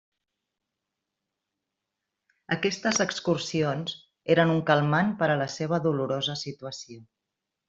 [2.55, 3.99] Aquestes excursions
[4.37, 7.05] eren un calmant per a la seua dolorosa situació.